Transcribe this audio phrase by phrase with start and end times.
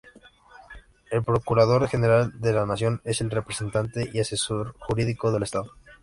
[1.11, 5.73] El Procurador General de la Nación es el representante y asesor jurídico del Estado.